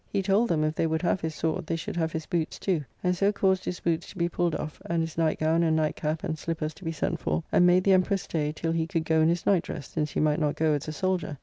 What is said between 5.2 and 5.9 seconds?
gown and